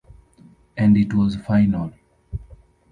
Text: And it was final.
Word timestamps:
And 0.75 0.97
it 0.97 1.13
was 1.13 1.35
final. 1.35 1.93